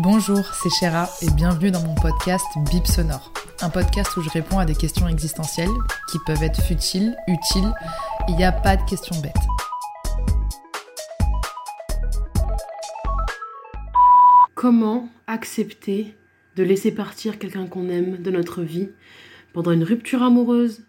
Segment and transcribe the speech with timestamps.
[0.00, 3.32] Bonjour, c'est Chéra et bienvenue dans mon podcast Bip Sonore.
[3.60, 5.70] Un podcast où je réponds à des questions existentielles
[6.10, 7.72] qui peuvent être futiles, utiles.
[8.28, 9.32] Il n'y a pas de questions bêtes.
[14.56, 16.16] Comment accepter
[16.56, 18.88] de laisser partir quelqu'un qu'on aime de notre vie
[19.52, 20.82] pendant une rupture amoureuse?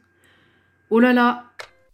[0.90, 1.44] Oh là là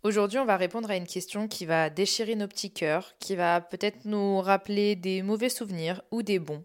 [0.04, 3.59] Aujourd'hui, on va répondre à une question qui va déchirer nos petits cœurs, qui va
[3.59, 6.64] peut-être nous rappeler des mauvais souvenirs ou des bons.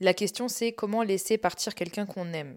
[0.00, 2.56] La question c'est comment laisser partir quelqu'un qu'on aime.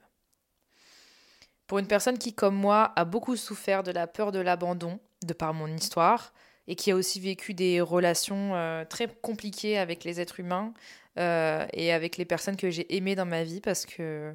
[1.67, 5.33] Pour une personne qui, comme moi, a beaucoup souffert de la peur de l'abandon, de
[5.33, 6.33] par mon histoire,
[6.67, 10.73] et qui a aussi vécu des relations euh, très compliquées avec les êtres humains
[11.19, 14.33] euh, et avec les personnes que j'ai aimées dans ma vie, parce que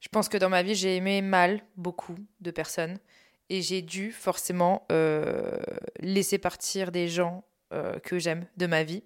[0.00, 2.98] je pense que dans ma vie, j'ai aimé mal beaucoup de personnes,
[3.48, 5.56] et j'ai dû forcément euh,
[6.00, 7.44] laisser partir des gens
[8.04, 9.02] que j'aime de ma vie.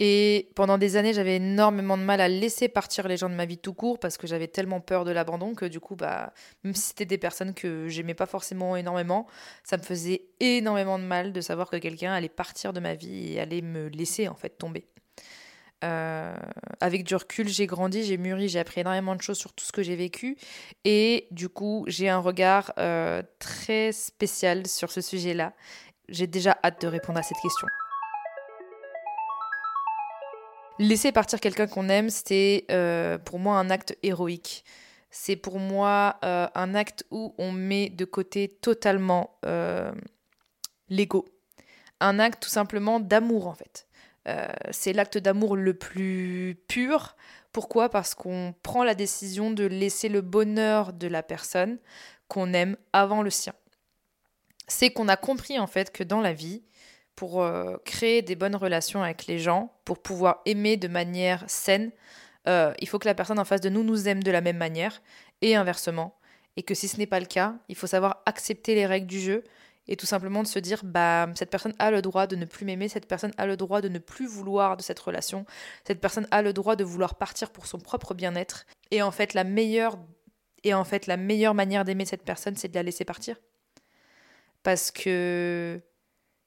[0.00, 3.46] Et pendant des années, j'avais énormément de mal à laisser partir les gens de ma
[3.46, 6.32] vie tout court parce que j'avais tellement peur de l'abandon que du coup, bah,
[6.64, 9.28] même si c'était des personnes que j'aimais pas forcément énormément,
[9.62, 13.34] ça me faisait énormément de mal de savoir que quelqu'un allait partir de ma vie
[13.34, 14.84] et allait me laisser en fait tomber.
[15.84, 16.34] Euh,
[16.80, 19.72] avec du recul, j'ai grandi, j'ai mûri, j'ai appris énormément de choses sur tout ce
[19.72, 20.36] que j'ai vécu
[20.84, 25.52] et du coup, j'ai un regard euh, très spécial sur ce sujet-là.
[26.08, 27.68] J'ai déjà hâte de répondre à cette question.
[30.80, 34.64] Laisser partir quelqu'un qu'on aime, c'est euh, pour moi un acte héroïque.
[35.10, 39.92] C'est pour moi euh, un acte où on met de côté totalement euh,
[40.88, 41.26] l'ego.
[42.00, 43.86] Un acte tout simplement d'amour en fait.
[44.72, 47.14] c'est l'acte d'amour le plus pur.
[47.52, 47.88] Pourquoi?
[47.88, 51.78] Parce qu'on prend la décision de laisser le bonheur de la personne
[52.26, 53.52] qu'on aime avant le sien.
[54.66, 56.64] C'est qu'on a compris en fait que dans la vie,
[57.16, 61.92] pour euh, créer des bonnes relations avec les gens, pour pouvoir aimer de manière saine,
[62.48, 64.56] euh, il faut que la personne en face de nous nous aime de la même
[64.56, 65.00] manière
[65.40, 66.16] et inversement.
[66.56, 69.20] Et que si ce n'est pas le cas, il faut savoir accepter les règles du
[69.20, 69.42] jeu
[69.86, 72.64] et tout simplement de se dire bah cette personne a le droit de ne plus
[72.64, 75.44] m'aimer, cette personne a le droit de ne plus vouloir de cette relation,
[75.86, 79.34] cette personne a le droit de vouloir partir pour son propre bien-être et en fait
[79.34, 79.98] la meilleure
[80.62, 83.36] et en fait la meilleure manière d'aimer cette personne c'est de la laisser partir.
[84.62, 85.82] Parce que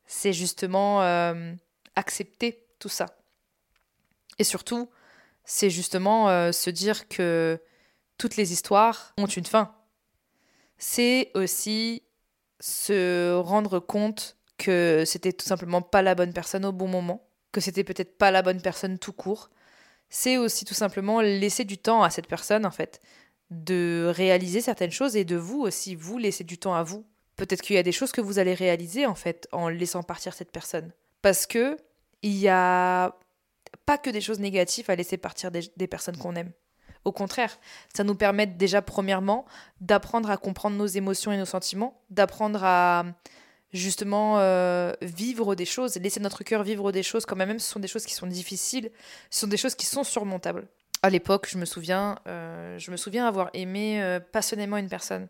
[0.08, 1.54] c'est justement euh,
[1.96, 3.06] accepter tout ça.
[4.40, 4.90] Et surtout,
[5.44, 7.62] c'est justement euh, se dire que
[8.18, 9.76] toutes les histoires ont une fin.
[10.78, 12.04] C'est aussi
[12.60, 17.62] se rendre compte que c'était tout simplement pas la bonne personne au bon moment, que
[17.62, 19.50] c'était peut-être pas la bonne personne tout court.
[20.10, 23.02] C'est aussi tout simplement laisser du temps à cette personne, en fait,
[23.52, 27.06] de réaliser certaines choses et de vous aussi, vous laisser du temps à vous
[27.38, 30.34] Peut-être qu'il y a des choses que vous allez réaliser en fait en laissant partir
[30.34, 30.92] cette personne.
[31.22, 31.78] Parce que
[32.24, 33.16] il n'y a
[33.86, 36.52] pas que des choses négatives à laisser partir des, personnes qu'on aime.
[37.06, 37.58] Au contraire,
[37.96, 39.46] ça nous permet déjà premièrement
[39.80, 43.06] d'apprendre à comprendre nos émotions et nos sentiments, d'apprendre à
[43.72, 47.80] justement euh, vivre des choses, laisser notre cœur vivre des choses quand même, ce sont
[47.80, 48.92] des choses qui sont difficiles,
[49.30, 50.68] ce sont des choses qui sont surmontables.
[51.04, 55.28] À l'époque, je me souviens, euh, je me souviens avoir aimé euh, passionnément une personne.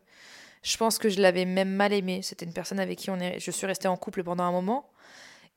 [0.67, 2.21] Je pense que je l'avais même mal aimé.
[2.21, 3.39] C'était une personne avec qui on est...
[3.39, 4.91] je suis restée en couple pendant un moment.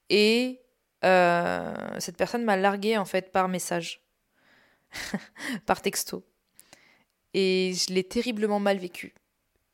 [0.09, 0.61] Et
[1.05, 4.05] euh, cette personne m'a largué en fait par message,
[5.67, 6.25] par texto.
[7.35, 9.13] Et je l'ai terriblement mal vécu.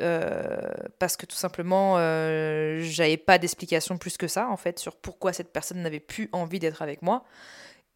[0.00, 0.56] Euh,
[0.98, 5.34] parce que tout simplement, euh, j'avais pas d'explication plus que ça en fait sur pourquoi
[5.34, 7.24] cette personne n'avait plus envie d'être avec moi.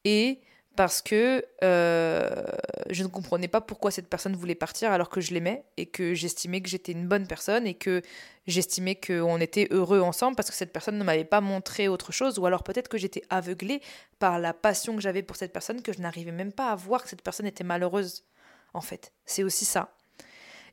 [0.05, 0.41] Et
[0.76, 2.44] parce que euh,
[2.90, 6.14] je ne comprenais pas pourquoi cette personne voulait partir alors que je l'aimais et que
[6.14, 8.02] j'estimais que j'étais une bonne personne et que
[8.46, 12.38] j'estimais qu'on était heureux ensemble parce que cette personne ne m'avait pas montré autre chose
[12.38, 13.82] ou alors peut-être que j'étais aveuglée
[14.19, 17.02] par la passion que j'avais pour cette personne que je n'arrivais même pas à voir
[17.02, 18.25] que cette personne était malheureuse
[18.73, 19.12] en fait.
[19.26, 19.94] C'est aussi ça.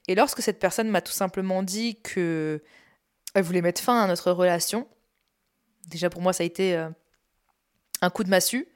[0.08, 2.64] Et lorsque cette personne m'a tout simplement dit que
[3.34, 4.88] elle voulait mettre fin à notre relation,
[5.88, 6.90] déjà pour moi ça a été euh,
[8.02, 8.68] un coup de massue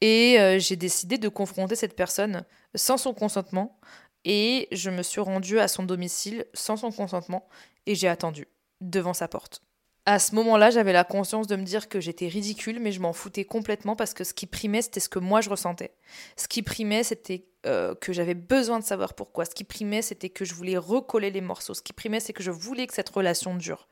[0.00, 2.44] et euh, j'ai décidé de confronter cette personne
[2.74, 3.78] sans son consentement
[4.24, 7.48] Et je me suis rendue à son domicile sans son consentement
[7.86, 8.48] et j'ai attendu
[8.82, 9.62] devant sa porte.
[10.06, 13.12] À ce moment-là, j'avais la conscience de me dire que j'étais ridicule, mais je m'en
[13.12, 15.92] foutais complètement parce que ce qui primait, c'était ce que moi je ressentais.
[16.36, 19.44] Ce qui primait, c'était euh, que j'avais besoin de savoir pourquoi.
[19.44, 21.74] Ce qui primait, c'était que je voulais recoller les morceaux.
[21.74, 23.86] Ce qui primait, c'est que je voulais que cette relation dure.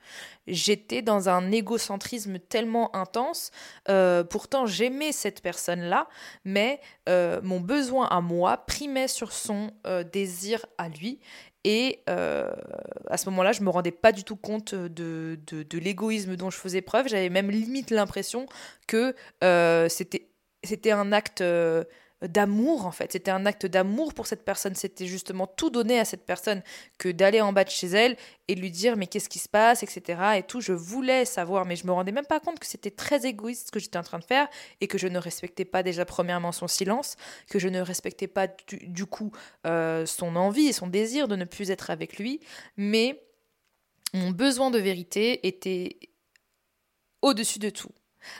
[0.47, 3.51] J'étais dans un égocentrisme tellement intense.
[3.91, 6.09] Euh, pourtant, j'aimais cette personne-là,
[6.47, 6.81] mais
[7.11, 9.71] euh, mon besoin à moi primait sur son
[10.11, 11.21] désir à lui.
[11.65, 12.03] Et
[13.11, 15.39] à ce moment-là, je me rendais pas du tout compte de,
[15.73, 17.09] l'égoïsme dont je faisais preuve.
[17.09, 18.47] J'avais même limite l'impression
[18.87, 19.15] que
[19.89, 20.29] c'était,
[20.65, 21.43] c'était un acte
[22.23, 23.13] d'amour en fait.
[23.13, 24.75] C'était un acte d'amour pour cette personne.
[24.75, 26.63] C'était justement tout donner à cette personne
[26.99, 28.17] que d'aller en bas de chez elle
[28.49, 30.21] et lui dire mais qu'est-ce qui se passe, etc.
[30.37, 30.61] Et tout.
[30.61, 33.73] Je voulais savoir, mais je me rendais même pas compte que c'était très égoïste ce
[33.73, 34.49] que j'étais en train de faire
[34.81, 37.17] et que je ne respectais pas déjà premièrement son silence,
[37.49, 39.33] que je ne respectais pas du, coup
[39.67, 42.41] euh, son envie et son désir de ne plus être avec lui.
[42.77, 43.23] Mais
[44.15, 45.99] mon besoin de vérité était
[47.23, 47.91] au-dessus de tout.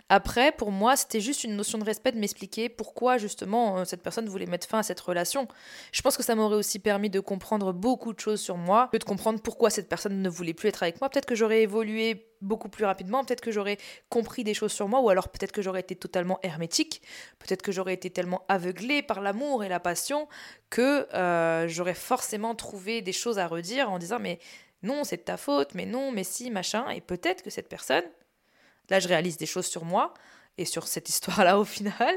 [0.09, 4.03] Après, pour moi, c'était juste une notion de respect de m'expliquer pourquoi justement euh, cette
[4.03, 5.49] personne voulait mettre fin à cette relation.
[5.93, 9.05] Je pense que ça m'aurait aussi permis de comprendre beaucoup de choses sur moi, de
[9.05, 11.09] comprendre pourquoi cette personne ne voulait plus être avec moi.
[11.09, 13.79] Peut-être que j'aurais évolué beaucoup plus rapidement, peut-être que j'aurais
[14.09, 17.03] compris des choses sur moi, ou alors peut-être que j'aurais été totalement hermétique,
[17.41, 20.29] peut-être que j'aurais été tellement aveuglée par l'amour et la passion
[20.71, 24.39] que euh, j'aurais forcément trouvé des choses à redire en disant mais
[24.83, 26.89] non, c'est de ta faute, mais non, mais si, machin.
[26.91, 28.05] Et peut-être que cette personne,
[28.91, 30.15] Là, je réalise des choses sur moi
[30.57, 32.15] et sur cette histoire-là au final.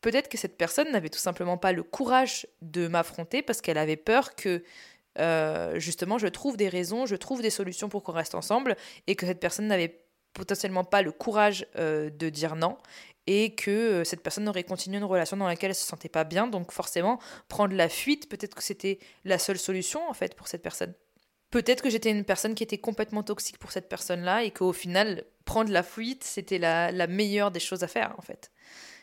[0.00, 3.96] Peut-être que cette personne n'avait tout simplement pas le courage de m'affronter parce qu'elle avait
[3.96, 4.62] peur que
[5.18, 9.16] euh, justement je trouve des raisons, je trouve des solutions pour qu'on reste ensemble et
[9.16, 10.04] que cette personne n'avait
[10.34, 12.76] potentiellement pas le courage euh, de dire non
[13.26, 16.24] et que euh, cette personne aurait continué une relation dans laquelle elle se sentait pas
[16.24, 17.18] bien donc forcément
[17.48, 20.92] prendre la fuite peut-être que c'était la seule solution en fait pour cette personne
[21.54, 25.22] peut-être que j'étais une personne qui était complètement toxique pour cette personne-là et qu'au final,
[25.44, 28.50] prendre la fuite, c'était la, meilleure des choses à faire, en fait.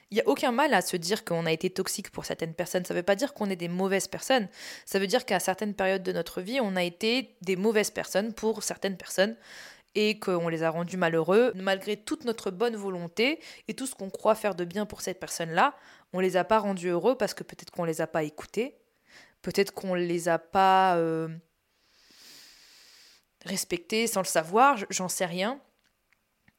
[0.10, 2.84] Il n'y a aucun mal à se dire qu'on a été toxique pour certaines personnes.
[2.84, 4.50] Ça ne veut pas dire qu'on est des mauvaises personnes.
[4.86, 8.34] Ça veut dire qu'à certaines périodes de notre vie, on a été des mauvaises personnes
[8.34, 9.38] pour certaines personnes
[9.96, 11.54] et qu'on les a rendus malheureux.
[11.56, 13.40] Malgré toute notre bonne volonté
[13.70, 15.74] et tout ce qu'on croit faire de bien pour cette personne-là,
[16.12, 18.76] on les a pas rendus heureux parce que peut-être qu'on les a pas écoutés,
[19.42, 20.98] peut-être qu'on les a pas...
[20.98, 21.30] Euh,
[23.46, 25.60] respecter sans le savoir, j'en sais rien.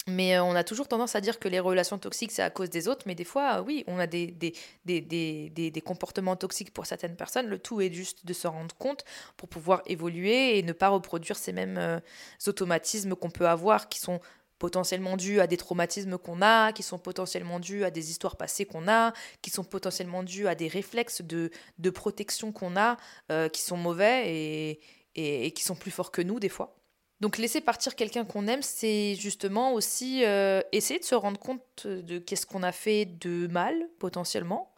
[0.09, 2.71] Mais euh, on a toujours tendance à dire que les relations toxiques, c'est à cause
[2.71, 3.05] des autres.
[3.07, 4.53] Mais des fois, oui, on a des, des,
[4.85, 7.47] des, des, des comportements toxiques pour certaines personnes.
[7.47, 9.05] Le tout est juste de se rendre compte
[9.37, 12.01] pour pouvoir évoluer et ne pas reproduire ces mêmes euh,
[12.47, 14.21] automatismes qu'on peut avoir qui sont
[14.59, 18.65] potentiellement dus à des traumatismes qu'on a, qui sont potentiellement dus à des histoires passées
[18.65, 22.97] qu'on a, qui sont potentiellement dus à des réflexes de, de protection qu'on a,
[23.33, 24.81] euh, qui sont mauvais et,
[25.15, 26.77] et, qui sont plus forts que nous des fois.
[27.21, 31.87] Donc laisser partir quelqu'un qu'on aime, c'est justement aussi euh, essayer de se rendre compte
[31.87, 34.75] de qu'est-ce qu'on a fait de mal potentiellement.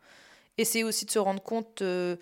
[0.58, 2.16] Essayer aussi de se rendre compte euh,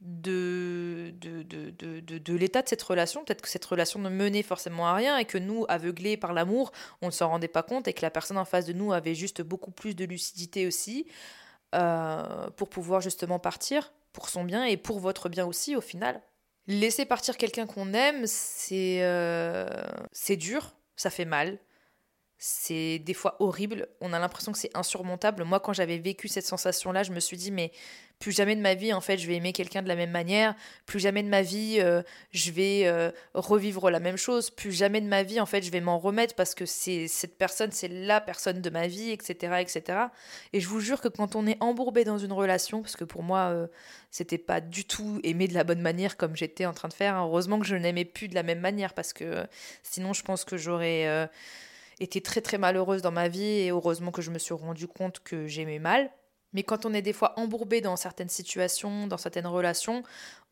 [0.00, 3.24] de, de, de, de, de l'état de cette relation.
[3.24, 6.70] Peut-être que cette relation ne menait forcément à rien et que nous, aveuglés par l'amour,
[7.02, 9.14] on ne s'en rendait pas compte et que la personne en face de nous avait
[9.14, 11.06] juste beaucoup plus de lucidité aussi
[11.74, 16.22] euh, pour pouvoir justement partir pour son bien et pour votre bien aussi au final.
[16.68, 19.66] Laisser partir quelqu'un qu'on aime, c'est euh,
[20.12, 21.58] c'est dur, ça fait mal.
[22.36, 25.44] C'est des fois horrible, on a l'impression que c'est insurmontable.
[25.44, 27.72] Moi, quand j'avais vécu cette sensation-là, je me suis dit, mais
[28.18, 30.56] plus jamais de ma vie, en fait, je vais aimer quelqu'un de la même manière.
[30.86, 34.50] Plus jamais de ma vie, euh, je vais euh, revivre la même chose.
[34.50, 37.38] Plus jamais de ma vie, en fait, je vais m'en remettre parce que c'est cette
[37.38, 39.98] personne, c'est la personne de ma vie, etc., etc.
[40.52, 43.22] Et je vous jure que quand on est embourbé dans une relation, parce que pour
[43.22, 43.68] moi, euh,
[44.10, 47.16] c'était pas du tout aimer de la bonne manière comme j'étais en train de faire.
[47.16, 49.46] Heureusement que je n'aimais plus de la même manière parce que
[49.84, 51.28] sinon, je pense que j'aurais
[52.00, 55.20] été très très malheureuse dans ma vie et heureusement que je me suis rendu compte
[55.20, 56.10] que j'aimais mal.
[56.52, 60.02] Mais quand on est des fois embourbé dans certaines situations, dans certaines relations,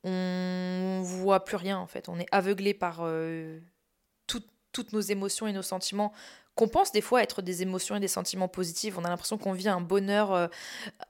[0.05, 2.09] on voit plus rien en fait.
[2.09, 3.59] On est aveuglé par euh,
[4.73, 6.13] toutes nos émotions et nos sentiments
[6.57, 8.97] qu'on pense des fois être des émotions et des sentiments positifs.
[8.99, 10.49] On a l'impression qu'on vit un bonheur euh,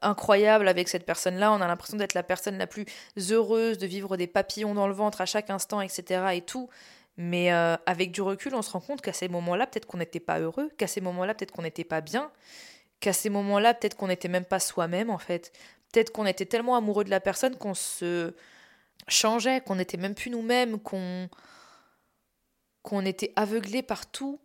[0.03, 1.53] incroyable avec cette personne-là.
[1.53, 2.85] On a l'impression d'être la personne la plus
[3.31, 6.25] heureuse, de vivre des papillons dans le ventre à chaque instant, etc.
[6.35, 6.69] et tout.
[7.17, 10.21] Mais euh, avec du recul, on se rend compte qu'à ces moments-là, peut-être qu'on n'était
[10.21, 12.31] pas heureux, qu'à ces moments-là, peut-être qu'on n'était pas bien,
[13.01, 15.53] qu'à ces moments-là, peut-être qu'on n'était même pas soi-même en fait.
[15.93, 18.35] Peut-être qu'on était tellement amoureux de la personne qu'on se
[19.09, 21.29] changeait, qu'on n'était même plus nous-mêmes, qu'on
[22.83, 24.41] qu'on était aveuglé par tout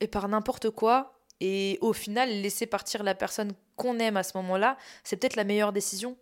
[0.00, 1.18] et par n'importe quoi.
[1.40, 5.44] Et au final, laisser partir la personne qu'on aime à ce moment-là, c'est peut-être la
[5.44, 6.18] meilleure décision.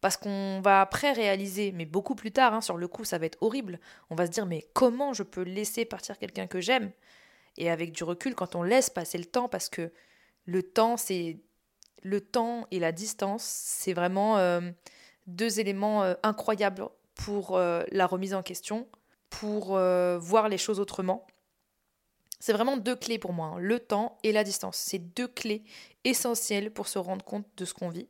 [0.00, 3.26] Parce qu'on va après réaliser, mais beaucoup plus tard, hein, sur le coup, ça va
[3.26, 3.80] être horrible.
[4.08, 6.92] On va se dire, mais comment je peux laisser partir quelqu'un que j'aime?
[7.58, 9.92] Et avec du recul, quand on laisse passer le temps, parce que
[10.48, 11.36] le temps, c'est
[12.02, 14.62] le temps et la distance, c'est vraiment euh,
[15.26, 18.88] deux éléments euh, incroyables pour euh, la remise en question,
[19.28, 19.78] pour
[20.18, 21.26] voir les choses autrement.
[22.40, 24.78] C'est vraiment deux clés pour moi, hein, le temps et la distance.
[24.78, 25.64] C'est deux clés
[26.04, 28.08] essentielles pour se rendre compte de ce qu'on vit.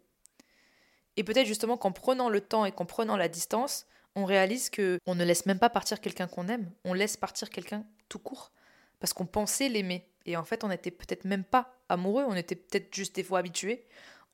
[1.16, 5.00] Et peut-être justement qu'en prenant le temps et qu'en prenant la distance, on réalise que
[5.06, 8.52] on ne laisse même pas partir quelqu'un qu'on aime, on laisse partir quelqu'un tout court
[9.00, 12.56] parce qu'on pensait l'aimer et en fait on n'était peut-être même pas amoureux, on était
[12.56, 13.84] peut-être juste des fois habitué,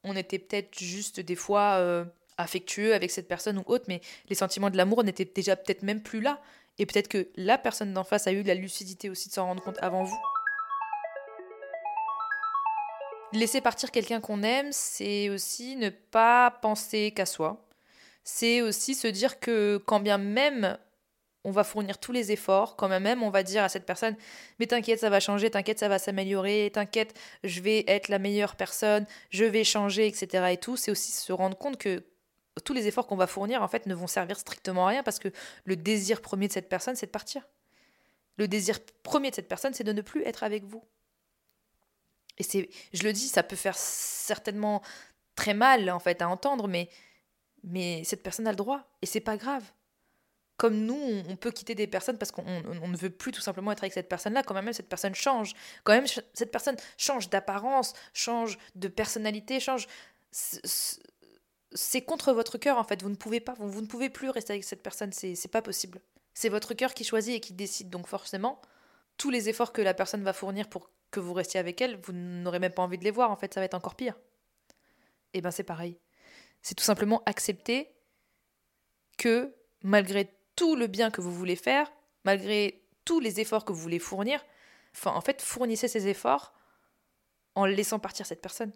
[0.03, 2.05] on était peut-être juste des fois euh,
[2.37, 6.03] affectueux avec cette personne ou autre, mais les sentiments de l'amour n'étaient déjà peut-être même
[6.03, 6.41] plus là
[6.79, 9.63] et peut-être que la personne d'en face a eu la lucidité aussi de s'en rendre
[9.63, 10.19] compte avant vous.
[13.33, 17.65] Laisser partir quelqu'un qu'on aime, c'est aussi ne pas penser qu'à soi.
[18.23, 20.79] C'est aussi se dire que quand bien même
[21.45, 24.17] on va fournir tous les efforts, quand même on va dire à cette personne
[24.59, 28.57] mais t'inquiète ça va changer, t'inquiète ça va s'améliorer, t'inquiète je vais être la meilleure
[28.57, 30.47] personne, je vais changer, etc.
[30.53, 32.05] et tout, c'est aussi se rendre compte que
[32.65, 35.19] tous les efforts qu'on va fournir en fait ne vont servir strictement à rien parce
[35.19, 35.29] que
[35.65, 37.49] le désir premier de cette personne c'est de partir.
[38.37, 40.85] Le désir premier de cette personne c'est de ne plus être avec vous.
[42.39, 44.83] Et c'est, je le dis, ça peut faire certainement
[45.37, 46.89] très mal en fait à entendre, mais,
[47.63, 49.65] mais cette personne a le droit et c'est pas grave.
[50.57, 53.83] Comme nous, on peut quitter des personnes parce qu'on ne veut plus tout simplement être
[53.83, 58.59] avec cette personne-là, quand même cette personne change, quand même cette personne change d'apparence, change
[58.77, 59.89] de personnalité, change.
[60.31, 63.03] C'est contre votre cœur en fait.
[63.03, 65.13] Vous ne pouvez pas, vous, ne pouvez plus rester avec cette personne.
[65.13, 66.01] C'est, pas possible.
[66.35, 67.91] C'est votre cœur qui choisit et qui décide.
[67.91, 68.63] Donc forcément,
[69.17, 72.13] tous les efforts que la personne va fournir pour que vous restiez avec elle, vous
[72.13, 74.15] n'aurez même pas envie de les voir, en fait, ça va être encore pire.
[75.33, 75.99] Et eh ben c'est pareil.
[76.63, 77.93] C'est tout simplement accepter
[79.19, 81.93] que malgré tout le bien que vous voulez faire,
[82.25, 84.45] malgré tous les efforts que vous voulez fournir,
[84.95, 86.53] enfin en fait fournissez ces efforts
[87.55, 88.73] en laissant partir cette personne.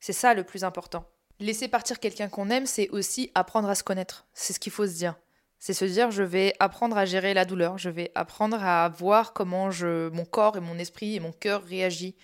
[0.00, 1.04] C'est ça le plus important.
[1.38, 4.26] Laisser partir quelqu'un qu'on aime, c'est aussi apprendre à se connaître.
[4.34, 5.16] C'est ce qu'il faut se dire.
[5.58, 9.34] C'est se dire, je vais apprendre à gérer la douleur, je vais apprendre à voir
[9.34, 12.14] comment je, mon corps et mon esprit et mon cœur réagissent,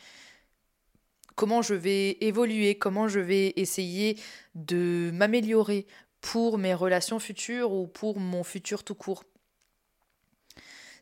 [1.35, 4.19] comment je vais évoluer, comment je vais essayer
[4.55, 5.87] de m'améliorer
[6.20, 9.25] pour mes relations futures ou pour mon futur tout court.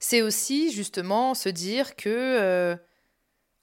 [0.00, 2.76] C'est aussi justement se dire que euh,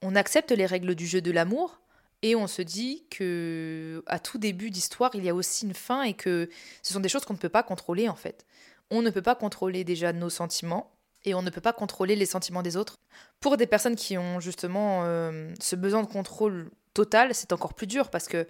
[0.01, 1.81] on accepte les règles du jeu de l'amour
[2.23, 6.03] et on se dit que à tout début d'histoire, il y a aussi une fin
[6.03, 6.49] et que
[6.81, 8.45] ce sont des choses qu'on ne peut pas contrôler en fait.
[8.89, 10.91] On ne peut pas contrôler déjà nos sentiments
[11.23, 12.99] et on ne peut pas contrôler les sentiments des autres.
[13.39, 17.87] Pour des personnes qui ont justement euh, ce besoin de contrôle total, c'est encore plus
[17.87, 18.47] dur parce que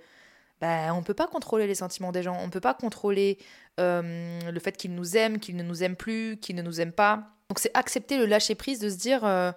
[0.62, 3.39] bah, on ne peut pas contrôler les sentiments des gens, on ne peut pas contrôler
[3.80, 6.91] euh, le fait qu'ils nous aiment, qu'ils ne nous aiment plus, qu'ils ne nous aiment
[6.91, 7.36] pas.
[7.50, 9.51] Donc c'est accepter le lâcher prise de se dire euh,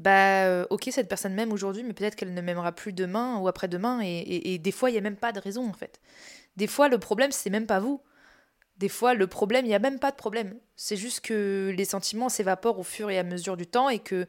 [0.00, 3.48] bah euh, ok cette personne m'aime aujourd'hui mais peut-être qu'elle ne m'aimera plus demain ou
[3.48, 6.00] après-demain et, des fois il n'y a même pas de raison en fait.
[6.56, 8.02] Des fois le problème c'est même pas vous.
[8.76, 10.56] Des fois le problème il n'y a même pas de problème.
[10.74, 14.26] C'est juste que les sentiments s'évaporent au fur et à mesure du temps et que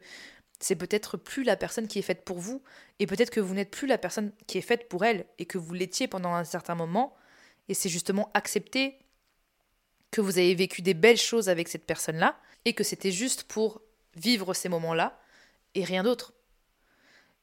[0.62, 2.62] c'est peut-être plus la personne qui est faite pour vous
[2.98, 5.58] et peut-être que vous n'êtes plus la personne qui est faite pour elle et que
[5.58, 7.14] vous l'étiez pendant un certain moment
[7.68, 8.98] et c'est justement accepter
[10.10, 13.44] que vous avez vécu des belles choses avec cette personne là et que c'était juste
[13.44, 13.82] pour
[14.14, 15.18] vivre ces moments là
[15.74, 16.32] et rien d'autre.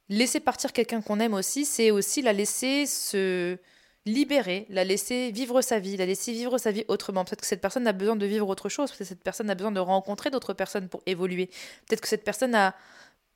[0.08, 3.58] Laisser partir quelqu'un qu'on aime aussi, c'est aussi la laisser se
[4.06, 7.26] libérer, la laisser vivre sa vie, la laisser vivre sa vie autrement.
[7.26, 9.56] Peut-être que cette personne a besoin de vivre autre chose, peut-être que cette personne a
[9.56, 11.48] besoin de rencontrer d'autres personnes pour évoluer.
[11.88, 12.76] Peut-être que cette personne a,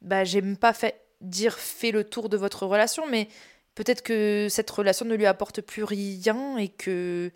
[0.03, 0.73] bah, j'aime pas
[1.21, 3.27] dire fait le tour de votre relation, mais
[3.75, 7.31] peut-être que cette relation ne lui apporte plus rien et que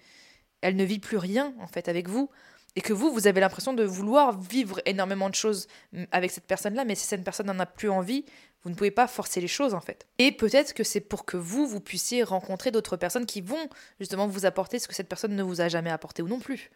[0.62, 2.30] elle ne vit plus rien en fait avec vous
[2.76, 5.68] et que vous, vous avez l'impression de vouloir vivre énormément de choses
[6.12, 8.24] avec cette personne-là, mais si cette personne n'en a plus envie,
[8.62, 10.06] vous ne pouvez pas forcer les choses en fait.
[10.20, 13.70] Et peut-être que c'est pour que vous, vous puissiez rencontrer d'autres personnes qui vont
[14.00, 16.70] justement vous apporter ce que cette personne ne vous a jamais apporté ou non plus.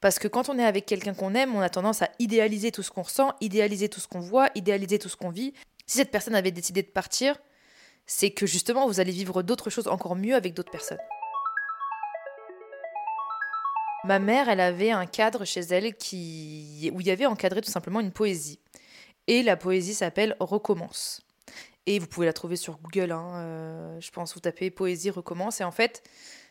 [0.00, 2.82] Parce que quand on est avec quelqu'un qu'on aime, on a tendance à idéaliser tout
[2.82, 5.54] ce qu'on ressent, idéaliser tout ce qu'on voit, idéaliser tout ce qu'on vit.
[5.86, 7.36] Si cette personne avait décidé de partir,
[8.06, 10.98] c'est que justement vous allez vivre d'autres choses encore mieux avec d'autres personnes.
[14.04, 18.00] Ma mère, elle avait un cadre chez elle où il y avait encadré tout simplement
[18.00, 18.60] une poésie.
[19.26, 21.22] Et la poésie s'appelle Recommence.
[21.86, 25.60] Et vous pouvez la trouver sur Google, hein, euh, je pense, vous tapez Poésie Recommence.
[25.60, 26.02] Et en fait,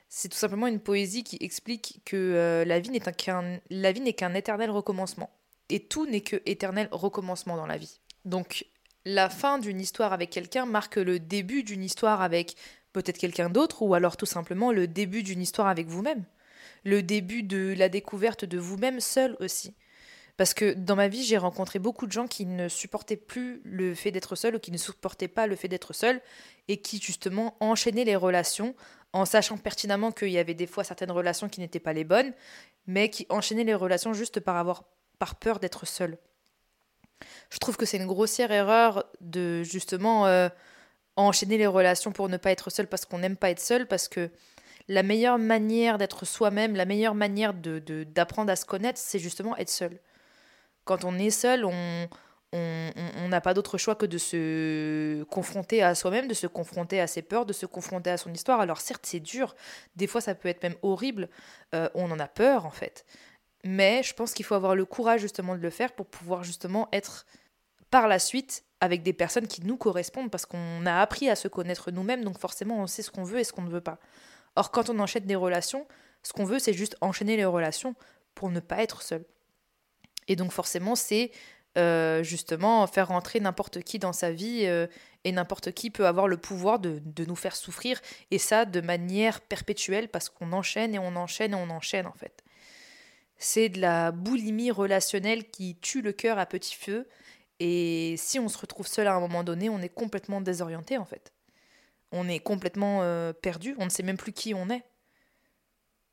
[0.09, 5.29] c'est tout simplement une poésie qui explique que euh, la vie n'est qu'un éternel recommencement.
[5.69, 7.99] Et tout n'est que éternel recommencement dans la vie.
[8.23, 8.65] Donc,
[9.03, 12.55] la fin d'une histoire avec quelqu'un marque le début d'une histoire avec
[12.93, 16.23] peut-être quelqu'un d'autre, ou alors tout simplement le début d'une histoire avec vous-même,
[16.83, 19.75] le début de la découverte de vous-même seul aussi.
[20.37, 23.95] Parce que dans ma vie, j'ai rencontré beaucoup de gens qui ne supportaient plus le
[23.95, 26.21] fait d'être seul ou qui ne supportaient pas le fait d'être seul
[26.67, 28.75] et qui justement enchaînaient les relations
[29.15, 32.33] en sachant pertinemment qu'il y avait des fois certaines relations qui n'étaient pas les bonnes,
[32.85, 34.83] mais qui enchaînaient les relations juste par avoir
[35.19, 36.17] par peur d'être seul.
[37.49, 40.49] Je trouve que c'est une grossière erreur de justement euh,
[41.15, 44.09] enchaîner les relations pour ne pas être seul parce qu'on n'aime pas être seul, parce
[44.09, 44.29] que
[44.89, 49.55] la meilleure manière d'être soi-même, la meilleure manière de d'apprendre à se connaître, c'est justement
[49.55, 49.97] être seul.
[50.83, 52.09] Quand on est seul, on
[52.55, 57.07] on n'a pas d'autre choix que de se confronter à soi-même, de se confronter à
[57.07, 58.59] ses peurs, de se confronter à son histoire.
[58.59, 59.55] Alors certes, c'est dur,
[59.95, 61.29] des fois ça peut être même horrible,
[61.73, 63.05] euh, on en a peur en fait.
[63.63, 66.87] Mais je pense qu'il faut avoir le courage justement de le faire pour pouvoir justement
[66.93, 67.25] être
[67.89, 71.47] par la suite avec des personnes qui nous correspondent parce qu'on a appris à se
[71.47, 73.99] connaître nous-mêmes, donc forcément on sait ce qu'on veut et ce qu'on ne veut pas.
[74.55, 75.87] Or quand on enchaîne des relations,
[76.23, 77.95] ce qu'on veut c'est juste enchaîner les relations
[78.33, 79.25] pour ne pas être seul.
[80.27, 81.31] Et donc forcément, c'est
[81.77, 84.87] euh, justement faire rentrer n'importe qui dans sa vie euh,
[85.23, 87.99] et n'importe qui peut avoir le pouvoir de, de, nous faire souffrir
[88.31, 92.13] et ça de manière perpétuelle parce qu'on enchaîne et on enchaîne et on enchaîne en
[92.13, 92.43] fait.
[93.37, 97.07] C'est de la boulimie relationnelle qui tue le cœur à petit feu
[97.59, 101.05] et si on se retrouve seul à un moment donné, on est complètement désorienté en
[101.05, 101.33] fait.
[102.11, 104.83] On est complètement euh, perdu, on ne sait même plus qui on est.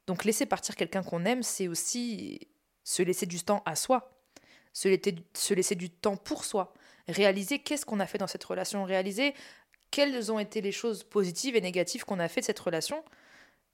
[0.06, 2.48] Donc laisser partir quelqu'un qu'on aime, c'est aussi
[2.84, 4.10] se laisser du temps à soi,
[4.72, 6.74] se laisser, se laisser du temps pour soi,
[7.08, 9.34] réaliser qu'est-ce qu'on a fait dans cette relation, réaliser
[9.90, 13.04] quelles ont été les choses positives et négatives qu'on a fait de cette relation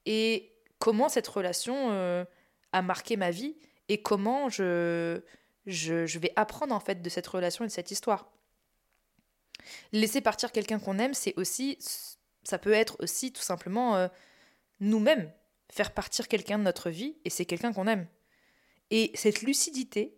[0.07, 2.25] et comment cette relation euh,
[2.73, 3.57] a marqué ma vie
[3.89, 5.21] et comment je,
[5.67, 8.31] je, vais apprendre en fait de cette relation et de cette histoire.
[9.93, 11.79] Laisser partir quelqu'un qu'on aime, c'est aussi,
[12.43, 14.09] ça peut être aussi tout simplement euh,
[14.81, 15.31] nous-mêmes
[15.71, 18.07] faire partir quelqu'un de notre vie et c'est quelqu'un qu'on aime.
[18.91, 20.18] Et cette lucidité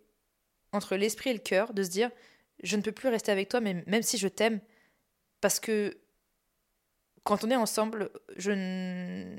[0.71, 2.09] entre l'esprit et le cœur, de se dire,
[2.63, 4.59] je ne peux plus rester avec toi, mais même si je t'aime,
[5.41, 5.97] parce que
[7.23, 9.35] quand on est ensemble, je ne,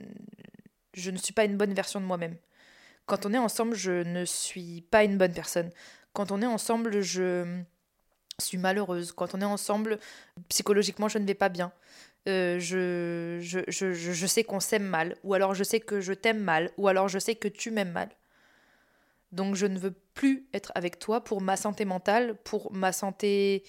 [0.94, 2.36] je ne suis pas une bonne version de moi-même.
[3.06, 5.70] Quand on est ensemble, je ne suis pas une bonne personne.
[6.12, 7.62] Quand on est ensemble, je
[8.38, 9.12] suis malheureuse.
[9.12, 9.98] Quand on est ensemble,
[10.48, 11.72] psychologiquement, je ne vais pas bien.
[12.28, 16.12] Euh, je, je, je, je sais qu'on s'aime mal, ou alors je sais que je
[16.12, 18.10] t'aime mal, ou alors je sais que tu m'aimes mal.
[19.32, 23.64] Donc je ne veux plus être avec toi pour ma santé mentale, pour ma santé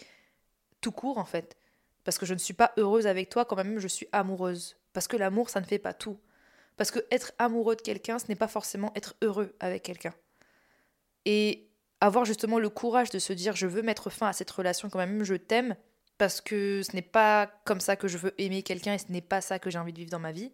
[0.81, 1.57] tout court en fait.
[2.03, 4.77] Parce que je ne suis pas heureuse avec toi quand même je suis amoureuse.
[4.93, 6.19] Parce que l'amour, ça ne fait pas tout.
[6.77, 10.13] Parce que être amoureux de quelqu'un, ce n'est pas forcément être heureux avec quelqu'un.
[11.25, 14.89] Et avoir justement le courage de se dire je veux mettre fin à cette relation
[14.89, 15.75] quand même, je t'aime,
[16.17, 19.21] parce que ce n'est pas comme ça que je veux aimer quelqu'un et ce n'est
[19.21, 20.51] pas ça que j'ai envie de vivre dans ma vie.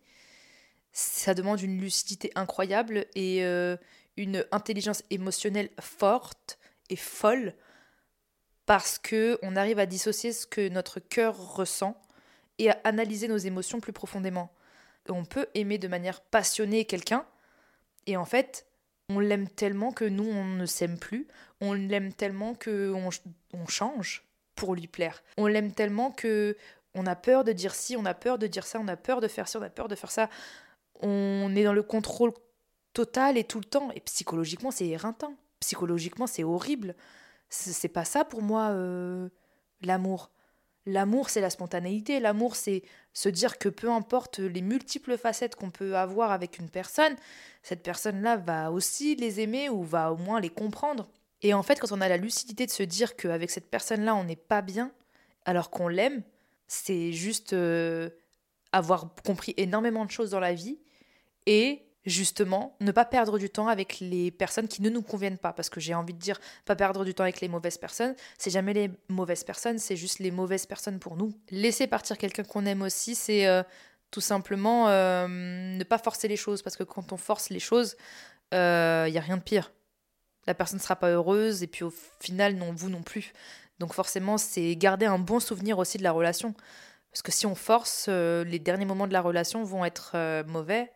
[0.91, 3.77] Ça demande une lucidité incroyable et euh,
[4.19, 7.55] une intelligence émotionnelle forte et folle
[8.65, 11.99] parce que on arrive à dissocier ce que notre cœur ressent
[12.57, 14.51] et à analyser nos émotions plus profondément.
[15.07, 17.25] On peut aimer de manière passionnée quelqu'un
[18.07, 18.67] et en fait,
[19.07, 21.27] on l'aime tellement que nous on ne s'aime plus,
[21.61, 22.93] on l'aime tellement que
[23.53, 25.23] on, change pour lui plaire.
[25.37, 26.57] On l'aime tellement que
[26.93, 29.21] on a peur de dire ci, on a peur de dire ça, on a peur
[29.21, 30.29] de faire ci, on a peur de faire ça.
[31.01, 32.33] On est dans le contrôle
[32.93, 33.91] total et tout le temps.
[33.91, 35.33] Et psychologiquement, c'est éreintant.
[35.59, 36.95] Psychologiquement, c'est horrible.
[37.49, 39.29] C'est pas ça pour moi, euh,
[39.81, 40.29] l'amour.
[40.85, 42.19] L'amour, c'est la spontanéité.
[42.19, 46.69] L'amour, c'est se dire que peu importe les multiples facettes qu'on peut avoir avec une
[46.69, 47.15] personne,
[47.63, 51.09] cette personne-là va aussi les aimer ou va au moins les comprendre.
[51.41, 54.23] Et en fait, quand on a la lucidité de se dire qu'avec cette personne-là, on
[54.23, 54.91] n'est pas bien,
[55.45, 56.21] alors qu'on l'aime,
[56.67, 58.09] c'est juste euh,
[58.71, 60.79] avoir compris énormément de choses dans la vie
[61.45, 65.53] et justement, ne pas perdre du temps avec les personnes qui ne nous conviennent pas.
[65.53, 68.15] Parce que j'ai envie de dire, pas perdre du temps avec les mauvaises personnes.
[68.37, 71.33] C'est jamais les mauvaises personnes, c'est juste les mauvaises personnes pour nous.
[71.51, 73.63] Laisser partir quelqu'un qu'on aime aussi, c'est euh,
[74.11, 76.61] tout simplement euh, ne pas forcer les choses.
[76.61, 77.95] Parce que quand on force les choses,
[78.51, 79.71] il euh, n'y a rien de pire.
[80.47, 83.33] La personne ne sera pas heureuse et puis au final, non, vous non plus.
[83.79, 86.53] Donc forcément, c'est garder un bon souvenir aussi de la relation.
[87.11, 90.91] Parce que si on force, les derniers moments de la relation vont être mauvais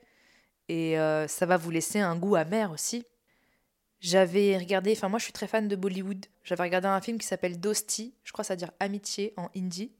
[0.73, 3.05] et euh, ça va vous laisser un goût amer aussi.
[3.99, 7.27] J'avais regardé, enfin moi je suis très fan de Bollywood, j'avais regardé un film qui
[7.27, 9.91] s'appelle Dosti, je crois ça veut dire amitié en hindi.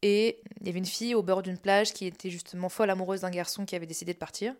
[0.00, 3.20] Et il y avait une fille au bord d'une plage qui était justement folle amoureuse
[3.20, 4.54] d'un garçon qui avait décidé de partir.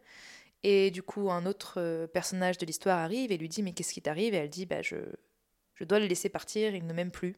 [0.62, 3.92] Et du coup, un autre euh, personnage de l'histoire arrive et lui dit Mais qu'est-ce
[3.94, 4.34] qui t'arrive?
[4.34, 4.96] Et elle dit bah, je,
[5.74, 7.36] je dois le laisser partir, il ne m'aime plus.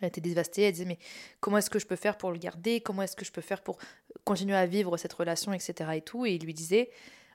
[0.00, 0.98] Elle était dévastée, elle disait mais
[1.40, 2.80] comment est-ce que je peux faire pour le garder?
[2.80, 3.78] Comment est-ce que je peux faire pour
[4.24, 5.90] continuer à vivre cette relation, etc.
[5.94, 6.26] Et tout?
[6.26, 6.90] Et il lui disait,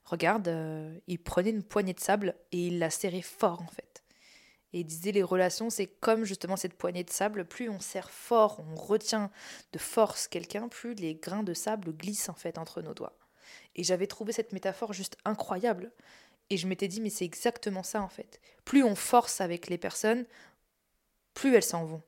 [0.05, 4.03] regarde, euh, il prenait une poignée de sable et il la serrait fort en fait.
[4.73, 8.09] Et il disait les relations, c'est comme justement cette poignée de sable, plus on serre
[8.09, 9.31] fort, on retient
[9.71, 13.17] de force quelqu'un, plus les grains de sable glissent en fait entre nos doigts.
[13.75, 15.91] Et j'avais trouvé cette métaphore juste incroyable.
[16.49, 18.41] Et je m'étais dit, mais c'est exactement ça en fait.
[18.65, 20.25] Plus on force avec les personnes,
[21.33, 22.01] plus elles s'en vont.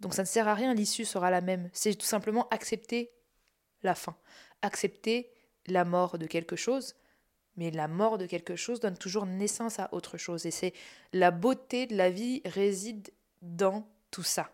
[0.00, 1.70] Donc ça ne sert à rien, l'issue sera la même.
[1.72, 3.10] C'est tout simplement accepter
[3.82, 4.16] la fin,
[4.62, 5.30] accepter
[5.66, 6.94] la mort de quelque chose,
[7.56, 10.46] mais la mort de quelque chose donne toujours naissance à autre chose.
[10.46, 10.72] Et c'est
[11.12, 13.10] la beauté de la vie réside
[13.42, 14.50] dans tout ça.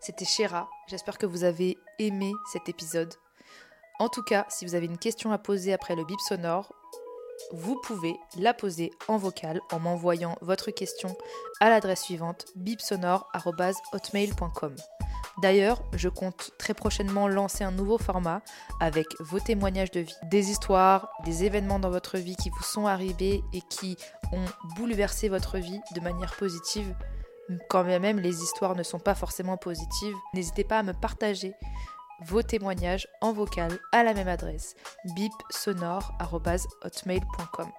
[0.00, 3.14] C'était Chéra, j'espère que vous avez aimé cet épisode.
[3.98, 6.74] En tout cas, si vous avez une question à poser après le bip sonore,
[7.52, 11.16] vous pouvez la poser en vocal en m'envoyant votre question
[11.60, 14.74] à l'adresse suivante bipsonore.hotmail.com.
[15.42, 18.40] D'ailleurs, je compte très prochainement lancer un nouveau format
[18.80, 22.86] avec vos témoignages de vie, des histoires, des événements dans votre vie qui vous sont
[22.86, 23.98] arrivés et qui
[24.32, 24.46] ont
[24.76, 26.94] bouleversé votre vie de manière positive.
[27.68, 31.52] Quand même les histoires ne sont pas forcément positives, n'hésitez pas à me partager
[32.24, 34.74] vos témoignages en vocal à la même adresse
[35.14, 37.70] bipsonore.hotmail.com.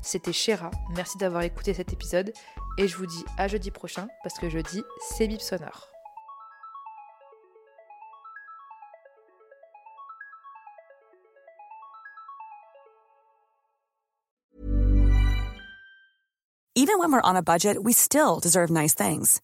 [0.00, 2.32] C'était Chéra, merci d'avoir écouté cet épisode
[2.78, 5.88] et je vous dis à jeudi prochain parce que jeudi c'est Bip Sonore.
[16.74, 19.40] Even when we're on a budget, we still deserve nice things.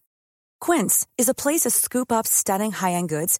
[0.61, 3.39] Quince is a place to scoop up stunning high-end goods